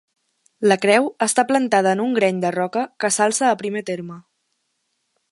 [0.71, 4.17] La creu està plantada en un greny de roca que s'alça a primer terme.